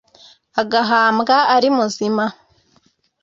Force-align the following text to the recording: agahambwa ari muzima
agahambwa 0.61 1.35
ari 1.55 1.67
muzima 1.77 2.25